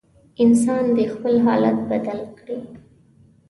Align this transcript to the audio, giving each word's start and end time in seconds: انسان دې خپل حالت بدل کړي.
انسان 0.43 0.83
دې 0.95 1.05
خپل 1.13 1.33
حالت 1.45 1.77
بدل 1.89 2.19
کړي. 2.37 2.59